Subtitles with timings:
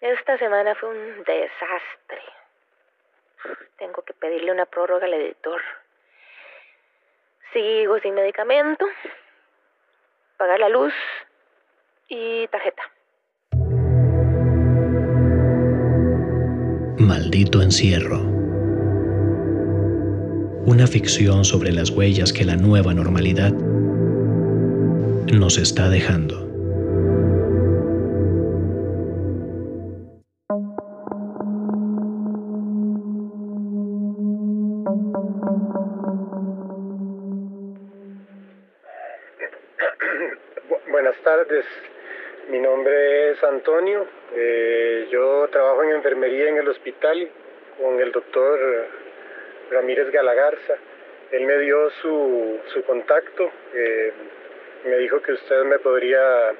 [0.00, 2.20] Esta semana fue un desastre.
[3.78, 5.60] Tengo que pedirle una prórroga al editor.
[7.52, 8.86] Sigo sin medicamento,
[10.36, 10.92] pagar la luz
[12.08, 12.82] y tarjeta.
[16.98, 18.18] Maldito encierro.
[20.66, 23.52] Una ficción sobre las huellas que la nueva normalidad
[25.32, 26.45] nos está dejando.
[43.48, 47.28] Antonio, eh, yo trabajo en enfermería en el hospital
[47.80, 48.58] con el doctor
[49.70, 50.74] Ramírez Galagarza.
[51.32, 54.12] Él me dio su, su contacto, eh,
[54.84, 56.52] me dijo que usted me podría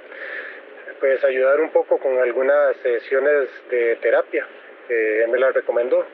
[0.99, 4.47] pues ayudar un poco con algunas sesiones de terapia.
[4.89, 6.05] Eh, él me la recomendó.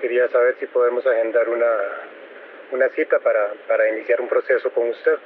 [0.00, 1.76] Quería saber si podemos agendar una,
[2.72, 5.16] una cita para, para iniciar un proceso con usted.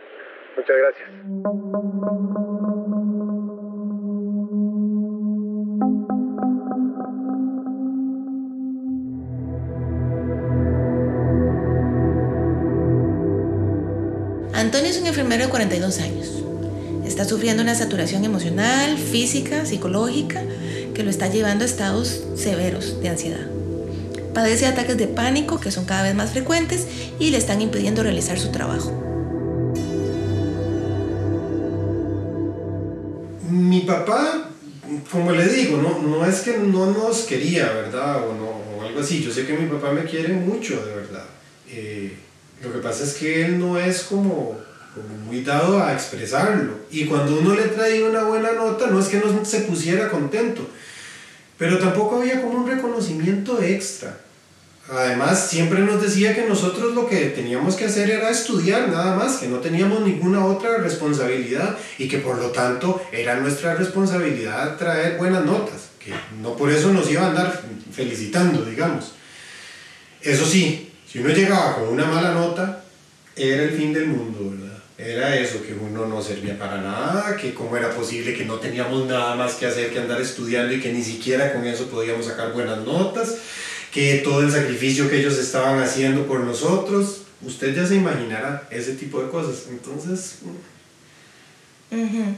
[0.56, 2.45] Muchas gracias.
[14.76, 16.28] Antonio es un enfermero de 42 años.
[17.06, 20.42] Está sufriendo una saturación emocional, física, psicológica,
[20.92, 23.46] que lo está llevando a estados severos de ansiedad.
[24.34, 26.86] Padece ataques de pánico que son cada vez más frecuentes
[27.18, 28.92] y le están impidiendo realizar su trabajo.
[33.48, 34.50] Mi papá,
[35.10, 38.28] como le digo, no, no es que no nos quería, ¿verdad?
[38.28, 39.22] O, no, o algo así.
[39.22, 41.24] Yo sé que mi papá me quiere mucho, de verdad.
[41.66, 42.26] Eh,
[42.62, 44.58] lo que pasa es que él no es como,
[44.94, 46.74] como muy dado a expresarlo.
[46.90, 50.66] Y cuando uno le traía una buena nota, no es que no se pusiera contento,
[51.58, 54.18] pero tampoco había como un reconocimiento extra.
[54.88, 59.38] Además, siempre nos decía que nosotros lo que teníamos que hacer era estudiar nada más,
[59.38, 65.18] que no teníamos ninguna otra responsabilidad y que por lo tanto era nuestra responsabilidad traer
[65.18, 69.12] buenas notas, que no por eso nos iba a andar felicitando, digamos.
[70.22, 70.85] Eso sí,
[71.16, 72.84] si uno llegaba con una mala nota,
[73.34, 74.78] era el fin del mundo, ¿verdad?
[74.98, 79.06] Era eso, que uno no servía para nada, que cómo era posible que no teníamos
[79.06, 82.52] nada más que hacer que andar estudiando y que ni siquiera con eso podíamos sacar
[82.52, 83.34] buenas notas
[83.90, 88.92] que todo el sacrificio que ellos estaban haciendo por nosotros, usted ya se imaginará ese
[88.92, 89.68] tipo de cosas.
[89.70, 90.40] Entonces...
[91.90, 92.34] Uh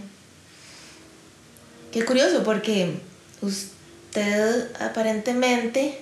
[1.91, 3.00] Qué curioso, porque
[3.41, 6.00] usted aparentemente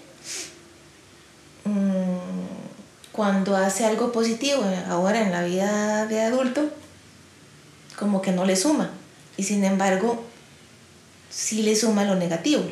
[1.65, 2.06] mmm,
[3.17, 6.71] cuando hace algo positivo ahora en la vida de adulto,
[7.99, 8.91] como que no le suma.
[9.39, 10.23] Y sin embargo,
[11.31, 12.63] sí le suma lo negativo.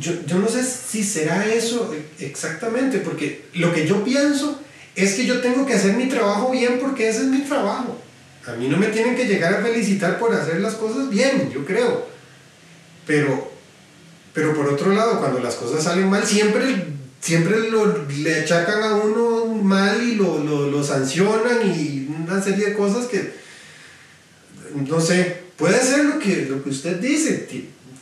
[0.00, 4.60] Yo, yo, no sé si será eso exactamente, porque lo que yo pienso
[4.96, 7.96] es que yo tengo que hacer mi trabajo bien porque ese es mi trabajo.
[8.46, 11.64] A mí no me tienen que llegar a felicitar por hacer las cosas bien, yo
[11.64, 12.08] creo.
[13.06, 13.52] Pero,
[14.34, 16.86] pero por otro lado, cuando las cosas salen mal, siempre,
[17.20, 22.66] siempre lo, le achacan a uno mal y lo, lo, lo sancionan y una serie
[22.66, 23.32] de cosas que,
[24.74, 27.46] no sé, puede ser lo que, lo que usted dice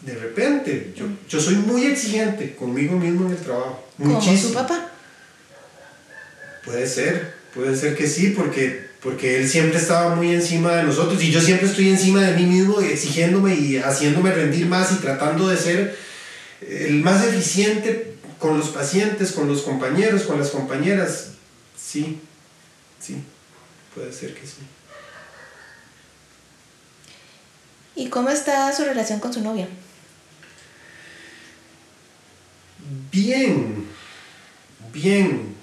[0.02, 0.92] de repente.
[0.96, 3.86] Yo, yo soy muy exigente conmigo mismo en el trabajo.
[3.98, 4.24] Muchísimo.
[4.24, 4.92] ¿Como su papá?
[6.64, 11.22] Puede ser, puede ser que sí, porque, porque él siempre estaba muy encima de nosotros
[11.22, 15.48] y yo siempre estoy encima de mí mismo exigiéndome y haciéndome rendir más y tratando
[15.48, 15.96] de ser
[16.68, 21.32] el más eficiente con los pacientes, con los compañeros, con las compañeras.
[21.76, 22.20] Sí,
[23.00, 23.22] sí,
[23.94, 24.62] puede ser que sí.
[27.96, 29.68] ¿Y cómo está su relación con su novia?
[33.10, 33.86] Bien,
[34.92, 35.56] bien.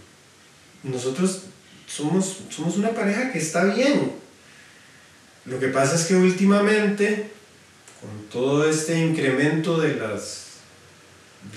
[0.84, 1.44] Nosotros
[1.88, 4.12] somos, somos una pareja que está bien.
[5.46, 7.31] Lo que pasa es que últimamente,
[8.02, 10.44] con todo este incremento de, las,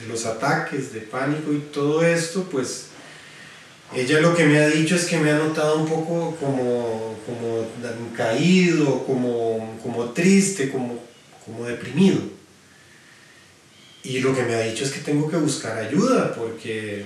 [0.09, 2.87] los ataques de pánico y todo esto, pues
[3.95, 7.67] ella lo que me ha dicho es que me ha notado un poco como, como
[8.15, 11.03] caído, como, como triste, como,
[11.45, 12.21] como deprimido.
[14.03, 17.05] Y lo que me ha dicho es que tengo que buscar ayuda porque,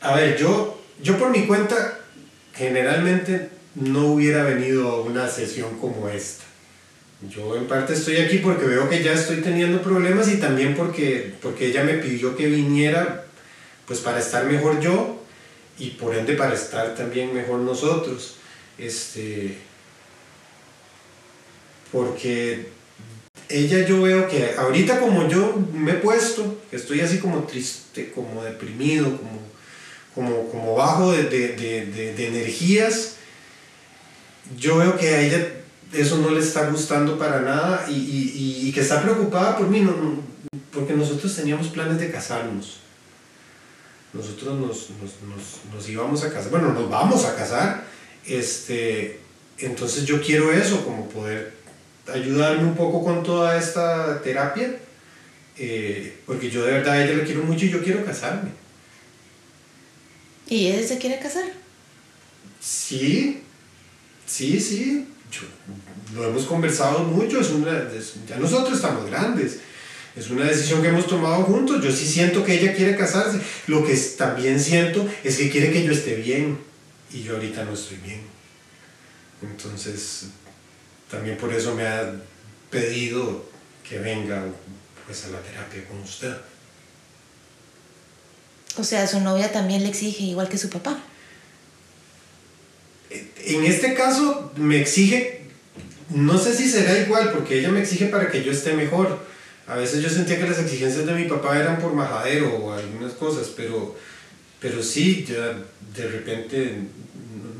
[0.00, 1.98] a ver, yo, yo por mi cuenta
[2.54, 6.44] generalmente no hubiera venido a una sesión como esta.
[7.28, 11.34] Yo en parte estoy aquí porque veo que ya estoy teniendo problemas y también porque,
[11.42, 13.26] porque ella me pidió que viniera
[13.86, 15.22] pues para estar mejor yo
[15.78, 18.36] y por ende para estar también mejor nosotros.
[18.78, 19.58] Este,
[21.92, 22.68] porque
[23.50, 28.42] ella yo veo que ahorita como yo me he puesto, estoy así como triste, como
[28.42, 29.40] deprimido, como,
[30.14, 33.16] como, como bajo de, de, de, de energías,
[34.56, 35.59] yo veo que a ella
[35.92, 39.80] eso no le está gustando para nada y, y, y que está preocupada por mí,
[39.80, 39.94] no,
[40.72, 42.78] porque nosotros teníamos planes de casarnos.
[44.12, 47.84] Nosotros nos, nos, nos, nos, íbamos a casar, bueno, nos vamos a casar,
[48.26, 49.20] este,
[49.58, 51.54] entonces yo quiero eso, como poder
[52.12, 54.78] ayudarme un poco con toda esta terapia,
[55.56, 58.50] eh, porque yo de verdad a ella la quiero mucho y yo quiero casarme.
[60.48, 61.44] ¿Y ella se quiere casar?
[62.60, 63.42] Sí,
[64.26, 65.06] sí, sí.
[66.14, 67.88] Lo hemos conversado mucho, es una,
[68.28, 69.60] ya nosotros estamos grandes.
[70.16, 71.82] Es una decisión que hemos tomado juntos.
[71.82, 73.40] Yo sí siento que ella quiere casarse.
[73.68, 76.58] Lo que también siento es que quiere que yo esté bien.
[77.12, 78.22] Y yo ahorita no estoy bien.
[79.42, 80.26] Entonces,
[81.10, 82.12] también por eso me ha
[82.70, 83.44] pedido
[83.88, 84.44] que venga
[85.06, 86.34] pues, a la terapia con usted.
[88.76, 90.98] O sea, su novia también le exige igual que su papá.
[93.10, 95.42] En este caso me exige,
[96.10, 99.18] no sé si será igual, porque ella me exige para que yo esté mejor.
[99.66, 103.12] A veces yo sentía que las exigencias de mi papá eran por majadero o algunas
[103.12, 103.96] cosas, pero,
[104.60, 105.56] pero sí, ya
[105.94, 106.74] de repente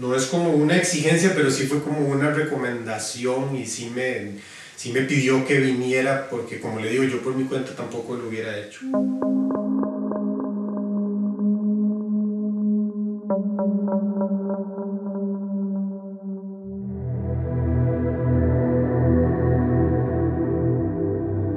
[0.00, 4.38] no es como una exigencia, pero sí fue como una recomendación y sí me,
[4.76, 8.28] sí me pidió que viniera porque como le digo, yo por mi cuenta tampoco lo
[8.28, 8.80] hubiera hecho.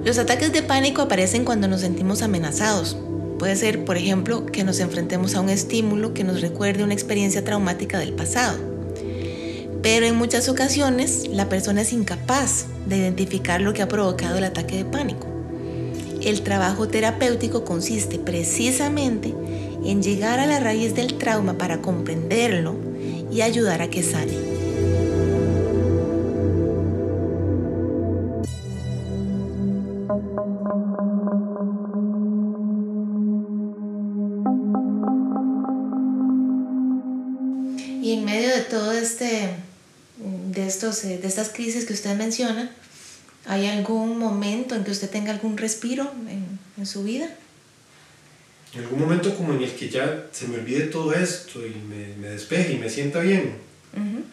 [0.06, 2.98] Los ataques de pánico aparecen cuando nos sentimos amenazados.
[3.40, 7.44] Puede ser, por ejemplo, que nos enfrentemos a un estímulo que nos recuerde una experiencia
[7.44, 8.60] traumática del pasado.
[9.82, 14.44] Pero en muchas ocasiones la persona es incapaz de identificar lo que ha provocado el
[14.44, 15.33] ataque de pánico.
[16.24, 19.34] El trabajo terapéutico consiste precisamente
[19.84, 22.76] en llegar a la raíz del trauma para comprenderlo
[23.30, 24.32] y ayudar a que sane.
[38.02, 39.50] Y en medio de todo este,
[40.54, 42.72] de, estos, de estas crisis que usted menciona,
[43.46, 47.30] ¿hay algún momento en que usted tenga algún respiro en, en su vida?
[48.74, 52.16] En algún momento como en el que ya se me olvide todo esto y me,
[52.18, 53.58] me despeje y me sienta bien.
[53.96, 54.24] Uh -huh.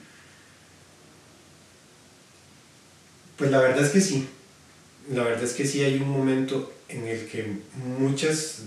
[3.36, 4.28] Pues la verdad es que sí.
[5.10, 7.44] La verdad es que sí hay un momento en el que
[7.98, 8.62] muchas,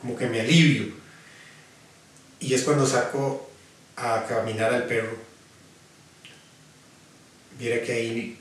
[0.00, 0.92] como que me alivio.
[2.40, 3.48] Y es cuando saco
[3.96, 5.16] a caminar al perro.
[7.58, 8.38] Mira que ahí,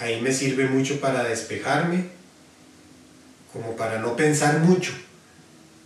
[0.00, 2.04] ahí me sirve mucho para despejarme,
[3.52, 4.92] como para no pensar mucho.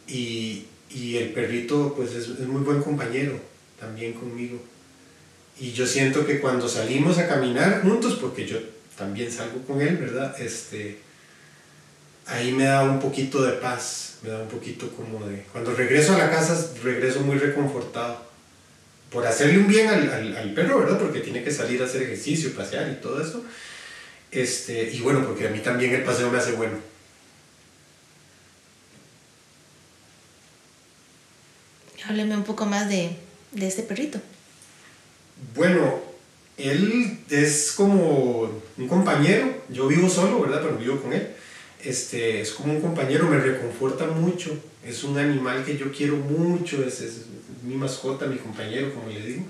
[0.06, 3.38] Y, y el perrito pues es, es, muy buen compañero
[3.78, 4.62] también conmigo.
[5.58, 8.58] Y yo siento que cuando salimos a caminar juntos, porque yo
[8.96, 10.40] también salgo con él, ¿verdad?
[10.40, 10.99] Este,
[12.26, 15.44] ahí me da un poquito de paz, me da un poquito como de...
[15.52, 18.22] Cuando regreso a la casa, regreso muy reconfortado
[19.11, 20.99] por hacerle un bien al, al, al, perro, ¿verdad?
[20.99, 23.44] Porque tiene que salir a hacer ejercicio, pasear y todo eso.
[24.35, 26.76] Este, y bueno, porque a mí también el paseo me hace bueno.
[32.05, 33.17] Hábleme un poco más de,
[33.53, 34.21] de este perrito.
[35.55, 36.00] Bueno,
[36.59, 39.62] él es como un compañero.
[39.71, 40.62] Yo vivo solo, ¿verdad?
[40.62, 41.29] Pero vivo con él.
[41.83, 44.59] Este, es como un compañero, me reconforta mucho.
[44.85, 46.85] Es un animal que yo quiero mucho.
[46.85, 47.26] Es, es
[47.62, 49.45] mi mascota, mi compañero, como le digo.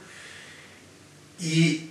[1.41, 1.91] Y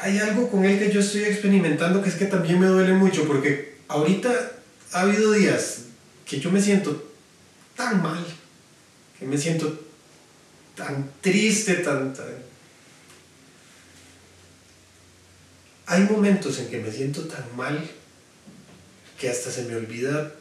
[0.00, 3.26] hay algo con él que yo estoy experimentando que es que también me duele mucho,
[3.26, 4.52] porque ahorita
[4.92, 5.80] ha habido días
[6.24, 7.10] que yo me siento
[7.76, 8.24] tan mal,
[9.18, 9.80] que me siento
[10.76, 12.26] tan triste, tan, tan...
[15.86, 17.82] Hay momentos en que me siento tan mal
[19.18, 20.32] que hasta se me olvida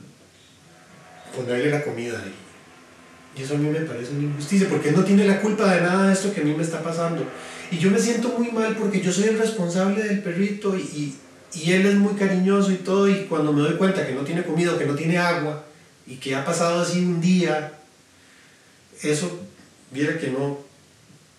[1.36, 2.22] ponerle la comida.
[3.36, 5.82] Y eso a mí me parece una injusticia, porque él no tiene la culpa de
[5.82, 7.24] nada de esto que a mí me está pasando.
[7.72, 11.16] Y yo me siento muy mal porque yo soy el responsable del perrito y,
[11.54, 14.44] y, él es muy cariñoso y todo, y cuando me doy cuenta que no tiene
[14.44, 15.66] comida, que no tiene agua,
[16.06, 17.74] y que ha pasado así un día,
[19.02, 19.40] eso,
[19.92, 20.60] viera que no,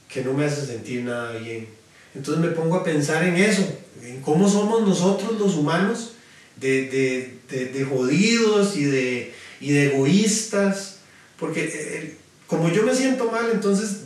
[0.08, 1.68] que no me hace sentir nada bien.
[2.14, 3.66] Entonces me pongo a pensar en eso,
[4.02, 6.12] en cómo somos nosotros los humanos
[6.56, 10.98] de, de, de, de jodidos y de, y de egoístas
[11.38, 12.16] porque eh,
[12.46, 13.97] como yo me siento mal, entonces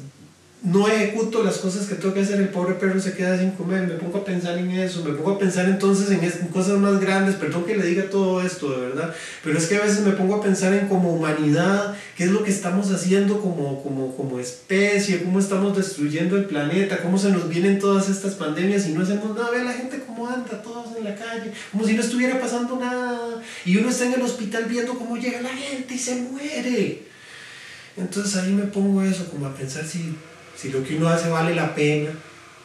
[0.62, 3.88] no ejecuto las cosas que tengo que hacer, el pobre perro se queda sin comer,
[3.88, 7.00] me pongo a pensar en eso, me pongo a pensar entonces en, en, cosas más
[7.00, 10.12] grandes, perdón que le diga todo esto, de verdad, pero es que a veces me
[10.12, 14.38] pongo a pensar en como humanidad, qué es lo que estamos haciendo como, como, como
[14.38, 19.02] especie, cómo estamos destruyendo el planeta, cómo se nos vienen todas estas pandemias y no
[19.02, 22.40] hacemos nada, ve la gente cómo anda, todos en la calle, como si no estuviera
[22.40, 26.14] pasando nada, y uno está en el hospital viendo cómo llega la gente y se
[26.14, 27.02] muere.
[27.97, 30.14] Entonces ahí me pongo eso, como a pensar si
[30.56, 32.11] si lo que uno hace vale la pena,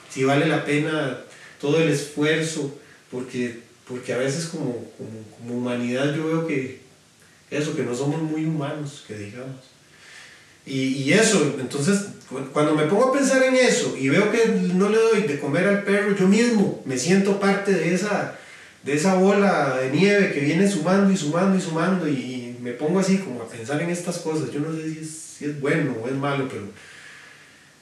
[0.09, 1.19] si vale la pena
[1.59, 2.77] todo el esfuerzo,
[3.11, 6.81] porque, porque a veces como, como, humanidad yo veo que
[7.49, 9.57] eso, que no somos muy humanos, que digamos.
[10.65, 12.07] Y, y, eso, entonces,
[12.51, 15.65] cuando me pongo a pensar en eso y veo que no le doy de comer
[15.65, 18.37] al perro, yo mismo me siento parte de esa,
[18.83, 22.99] de esa bola de nieve que viene sumando y sumando y sumando y, me pongo
[22.99, 24.51] así como a pensar en estas cosas.
[24.51, 26.63] Yo no sé si es, si es bueno o es malo, pero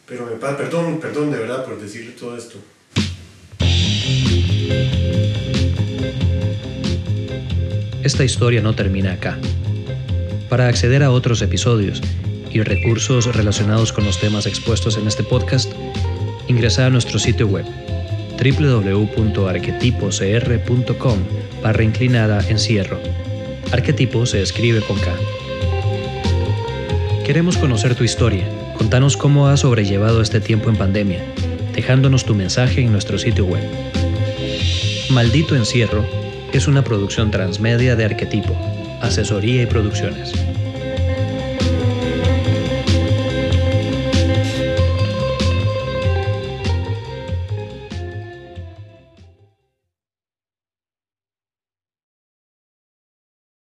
[0.07, 2.57] pero me pasa, perdón, perdón de verdad por decirle todo esto.
[8.03, 9.39] Esta historia no termina acá.
[10.49, 12.03] Para acceder a otros episodios
[12.51, 15.73] y recursos relacionados con los temas expuestos en este podcast,
[16.47, 17.65] ingresa a nuestro sitio web
[18.37, 21.19] www.arquetipocr.com
[21.63, 22.99] barra inclinada encierro.
[23.71, 25.15] Arquetipo se escribe con K.
[27.25, 28.45] Queremos conocer tu historia
[28.77, 31.19] Contanos cómo has sobrellevado este tiempo en pandemia,
[31.73, 33.63] dejándonos tu mensaje en nuestro sitio web.
[35.09, 36.05] Maldito Encierro
[36.53, 38.55] es una producción transmedia de arquetipo,
[39.01, 40.33] asesoría y producciones.